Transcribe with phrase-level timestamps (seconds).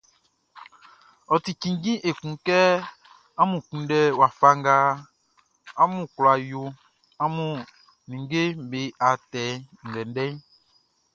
[1.33, 2.57] Ɔ ti cinnjin ekun kɛ
[3.41, 4.75] amun kunndɛ wafa nga
[5.81, 6.63] amun kwla yo
[7.23, 7.51] amun
[8.09, 9.43] ninngeʼm be atɛ
[9.87, 10.33] ndɛndɛʼn.